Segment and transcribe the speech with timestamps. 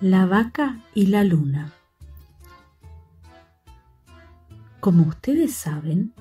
[0.00, 1.72] La vaca y la luna.
[4.78, 6.14] Como ustedes saben,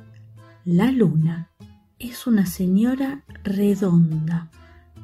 [0.66, 1.52] la luna
[2.00, 4.50] es una señora redonda,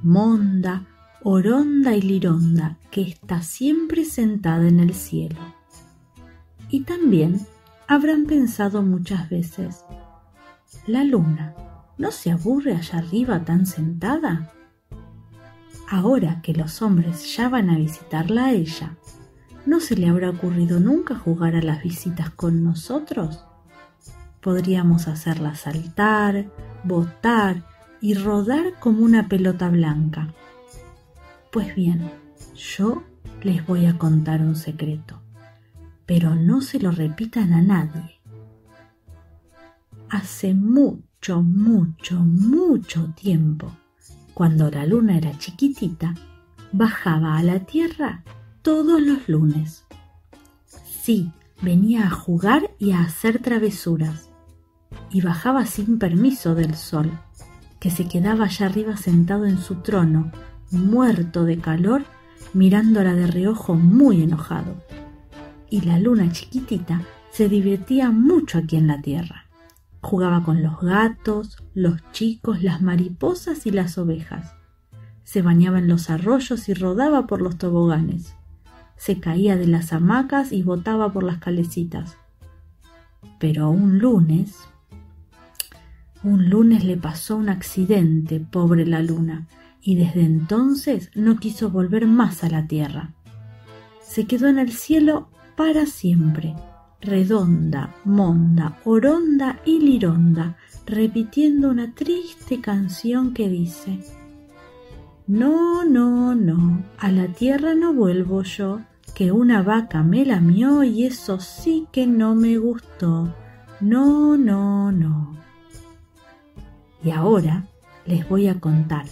[0.02, 0.88] monda,
[1.22, 5.40] oronda y lironda que está siempre sentada en el cielo.
[6.68, 7.46] Y también
[7.88, 9.86] habrán pensado muchas veces,
[10.88, 11.54] ¿la luna
[12.00, 14.52] no se aburre allá arriba tan sentada?
[15.94, 18.98] Ahora que los hombres ya van a visitarla a ella,
[19.68, 23.46] ¿no se le habrá ocurrido nunca jugar a las visitas con nosotros?
[24.42, 26.52] Podríamos hacerla saltar,
[26.84, 27.64] botar
[28.02, 30.34] y rodar como una pelota blanca.
[31.52, 32.10] Pues bien,
[32.56, 33.04] yo
[33.44, 35.22] les voy a contar un secreto,
[36.08, 38.20] pero no se lo repitan a nadie.
[40.10, 43.78] Hace mucho, mucho, mucho tiempo,
[44.34, 46.16] cuando la luna era chiquitita,
[46.72, 48.24] bajaba a la tierra
[48.62, 49.86] todos los lunes.
[51.04, 51.32] Sí,
[51.62, 54.30] venía a jugar y a hacer travesuras.
[55.10, 57.12] Y bajaba sin permiso del sol,
[57.80, 60.32] que se quedaba allá arriba sentado en su trono,
[60.72, 62.04] muerto de calor,
[62.54, 64.84] mirándola de reojo muy enojado.
[65.70, 67.02] Y la luna chiquitita
[67.32, 69.43] se divertía mucho aquí en la tierra.
[70.04, 74.54] Jugaba con los gatos, los chicos, las mariposas y las ovejas.
[75.24, 78.36] Se bañaba en los arroyos y rodaba por los toboganes.
[78.98, 82.18] Se caía de las hamacas y botaba por las calecitas.
[83.40, 84.60] Pero un lunes,
[86.22, 89.48] un lunes le pasó un accidente, pobre la luna,
[89.82, 93.14] y desde entonces no quiso volver más a la tierra.
[94.02, 96.56] Se quedó en el cielo para siempre
[97.04, 104.00] redonda, monda, oronda y lironda, repitiendo una triste canción que dice
[105.28, 108.82] No, no, no, a la tierra no vuelvo yo,
[109.14, 113.34] que una vaca me lamió y eso sí que no me gustó.
[113.80, 115.38] No, no, no.
[117.04, 117.68] Y ahora
[118.06, 119.06] les voy a contar,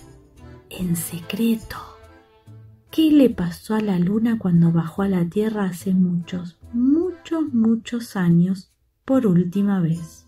[0.70, 1.78] en secreto,
[2.90, 6.58] qué le pasó a la luna cuando bajó a la tierra hace muchos,
[7.22, 8.72] muchos, muchos años
[9.06, 10.26] por última vez.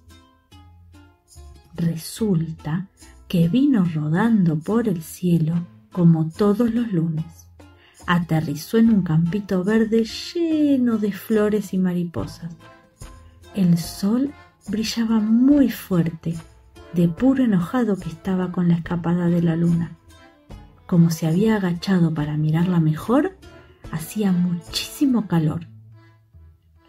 [1.75, 2.87] Resulta
[3.27, 5.55] que vino rodando por el cielo
[5.91, 7.47] como todos los lunes.
[8.05, 12.55] Aterrizó en un campito verde lleno de flores y mariposas.
[13.55, 14.31] El sol
[14.67, 16.35] brillaba muy fuerte,
[16.93, 19.97] de puro enojado que estaba con la escapada de la luna.
[20.85, 23.35] Como se había agachado para mirarla mejor,
[23.91, 25.72] hacía muchísimo calor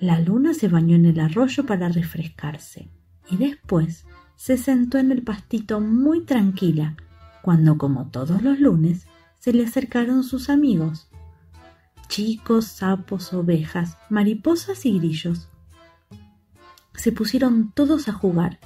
[0.01, 2.89] la luna se bañó en el arroyo para refrescarse
[3.31, 4.05] y después
[4.37, 6.97] se sentó en el pastito muy tranquila
[7.43, 9.07] cuando, como todos los lunes,
[9.39, 11.09] se le acercaron sus amigos.
[12.09, 15.49] Chicos, sapos, ovejas, mariposas y grillos.
[16.95, 18.59] Se pusieron todos a jugar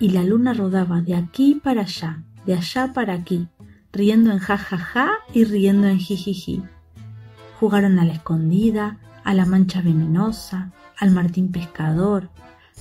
[0.00, 3.48] y la luna rodaba de aquí para allá, de allá para aquí,
[3.92, 6.62] riendo en jajaja ja, ja y riendo en jijiji.
[7.60, 12.30] Jugaron a la escondida, a la mancha venenosa, al martín pescador,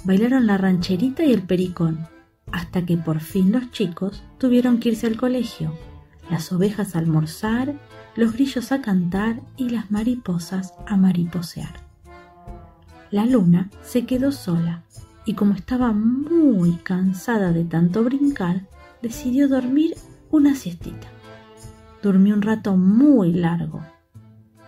[0.03, 2.07] bailaron la rancherita y el pericón,
[2.51, 5.73] hasta que por fin los chicos tuvieron que irse al colegio,
[6.29, 7.73] las ovejas a almorzar,
[8.15, 11.83] los grillos a cantar y las mariposas a mariposear.
[13.09, 14.83] La luna se quedó sola
[15.25, 18.67] y como estaba muy cansada de tanto brincar,
[19.01, 19.95] decidió dormir
[20.29, 21.07] una siestita.
[22.03, 23.81] Durmió un rato muy largo.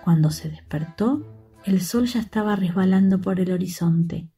[0.03, 1.36] Cuando se despertó,
[1.67, 4.29] el sol ya estaba resbalando por el horizonte,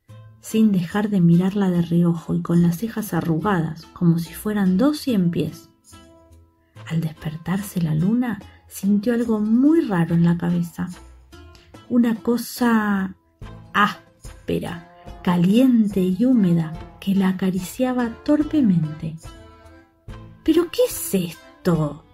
[0.42, 4.98] sin dejar de mirarla de reojo y con las cejas arrugadas, como si fueran dos
[4.98, 5.70] cien pies.
[6.88, 10.90] Al despertarse la luna, sintió algo muy raro en la cabeza.
[11.88, 13.16] Una cosa
[13.76, 14.90] áspera,
[15.24, 19.18] caliente y húmeda que la acariciaba torpemente.
[20.44, 22.06] ¿Pero qué es esto?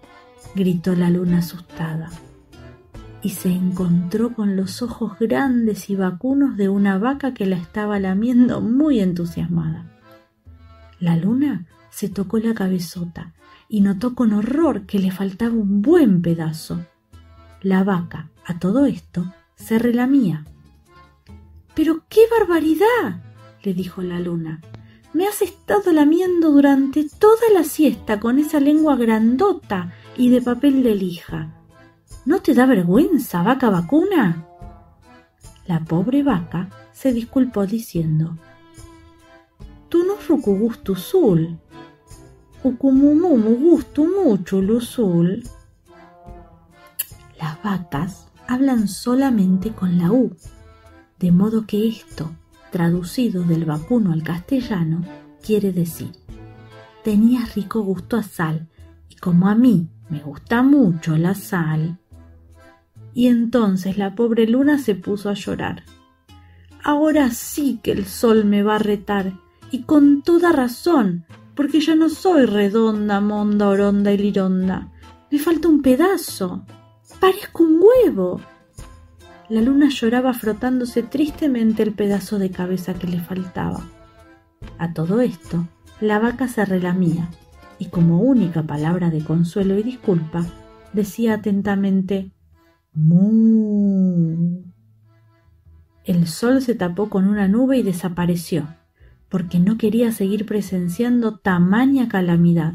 [0.54, 2.10] gritó la luna asustada
[3.26, 7.98] y se encontró con los ojos grandes y vacunos de una vaca que la estaba
[7.98, 9.84] lamiendo muy entusiasmada.
[11.00, 13.34] La luna se tocó la cabezota
[13.68, 16.86] y notó con horror que le faltaba un buen pedazo.
[17.62, 20.44] La vaca, a todo esto, se relamía.
[21.74, 23.24] Pero qué barbaridad,
[23.64, 24.60] le dijo la luna.
[25.14, 30.84] Me has estado lamiendo durante toda la siesta con esa lengua grandota y de papel
[30.84, 31.56] de lija.
[32.24, 34.46] ¿No te da vergüenza, vaca vacuna?
[35.66, 38.36] La pobre vaca se disculpó diciendo,
[39.88, 41.58] Tú no rucugustu sul,
[42.62, 45.42] ucumumumu gustu mucho luzul.
[47.40, 50.34] Las vacas hablan solamente con la U,
[51.18, 52.30] de modo que esto,
[52.70, 55.02] traducido del vacuno al castellano,
[55.44, 56.12] quiere decir,
[57.04, 58.68] tenías rico gusto a sal,
[59.20, 61.98] como a mí me gusta mucho la sal.
[63.14, 65.84] Y entonces la pobre luna se puso a llorar.
[66.84, 69.32] Ahora sí que el sol me va a retar,
[69.70, 71.24] y con toda razón,
[71.54, 74.92] porque ya no soy redonda, monda, oronda y lironda.
[75.30, 76.64] Me falta un pedazo.
[77.18, 78.40] Parezco un huevo.
[79.48, 83.82] La luna lloraba frotándose tristemente el pedazo de cabeza que le faltaba.
[84.78, 85.66] A todo esto,
[86.00, 87.28] la vaca se relamía
[87.78, 90.46] y como única palabra de consuelo y disculpa,
[90.92, 92.30] decía atentamente
[92.92, 94.62] Mu.
[96.04, 98.68] El sol se tapó con una nube y desapareció,
[99.28, 102.74] porque no quería seguir presenciando tamaña calamidad.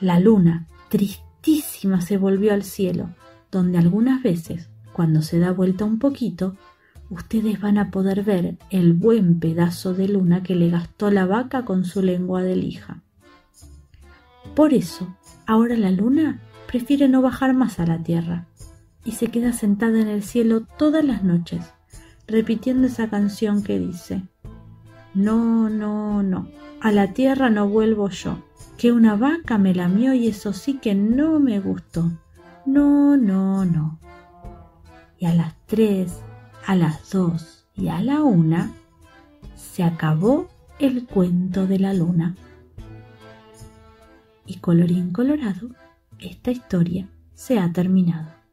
[0.00, 3.10] La luna, tristísima, se volvió al cielo,
[3.50, 6.56] donde algunas veces cuando se da vuelta un poquito,
[7.10, 11.64] ustedes van a poder ver el buen pedazo de luna que le gastó la vaca
[11.64, 13.02] con su lengua de lija.
[14.54, 15.16] Por eso,
[15.46, 18.46] ahora la luna prefiere no bajar más a la tierra
[19.04, 21.64] y se queda sentada en el cielo todas las noches,
[22.26, 24.22] repitiendo esa canción que dice,
[25.14, 26.48] No, no, no,
[26.80, 28.42] a la tierra no vuelvo yo,
[28.78, 32.10] que una vaca me lamió y eso sí que no me gustó.
[32.66, 33.98] No, no, no
[35.18, 36.20] y a las tres,
[36.66, 38.72] a las dos y a la una
[39.56, 40.48] se acabó
[40.78, 42.34] el cuento de la luna.
[44.46, 45.70] Y colorín colorado,
[46.18, 48.43] esta historia se ha terminado.